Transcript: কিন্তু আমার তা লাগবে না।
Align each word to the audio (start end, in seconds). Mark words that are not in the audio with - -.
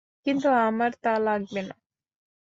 কিন্তু 0.25 0.47
আমার 0.61 0.91
তা 1.03 1.13
লাগবে 1.19 1.61
না। 1.67 1.75